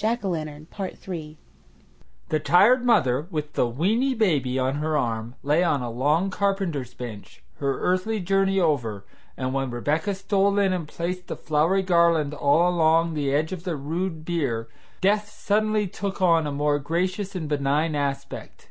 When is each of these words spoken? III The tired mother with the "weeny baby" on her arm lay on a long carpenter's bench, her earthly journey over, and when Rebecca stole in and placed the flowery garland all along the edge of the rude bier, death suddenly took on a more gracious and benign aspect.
III 0.00 0.68
The 2.28 2.38
tired 2.38 2.84
mother 2.84 3.26
with 3.32 3.54
the 3.54 3.66
"weeny 3.66 4.14
baby" 4.14 4.60
on 4.60 4.76
her 4.76 4.96
arm 4.96 5.34
lay 5.42 5.64
on 5.64 5.82
a 5.82 5.90
long 5.90 6.30
carpenter's 6.30 6.94
bench, 6.94 7.42
her 7.56 7.80
earthly 7.80 8.20
journey 8.20 8.60
over, 8.60 9.04
and 9.36 9.52
when 9.52 9.72
Rebecca 9.72 10.14
stole 10.14 10.56
in 10.60 10.72
and 10.72 10.86
placed 10.86 11.26
the 11.26 11.34
flowery 11.34 11.82
garland 11.82 12.32
all 12.32 12.68
along 12.72 13.14
the 13.14 13.34
edge 13.34 13.50
of 13.50 13.64
the 13.64 13.74
rude 13.74 14.24
bier, 14.24 14.68
death 15.00 15.28
suddenly 15.30 15.88
took 15.88 16.22
on 16.22 16.46
a 16.46 16.52
more 16.52 16.78
gracious 16.78 17.34
and 17.34 17.48
benign 17.48 17.96
aspect. 17.96 18.68